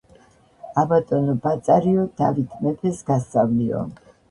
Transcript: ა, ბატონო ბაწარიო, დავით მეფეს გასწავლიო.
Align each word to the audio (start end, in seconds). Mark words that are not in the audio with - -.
ა, 0.81 0.85
ბატონო 0.93 1.35
ბაწარიო, 1.43 2.07
დავით 2.23 2.59
მეფეს 2.65 3.07
გასწავლიო. 3.13 3.87